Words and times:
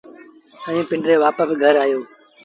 ائيٚݩ 0.67 1.19
وآپس 1.23 1.37
پنڊري 1.39 1.55
گھر 1.63 1.75
آيو۔ 1.83 1.99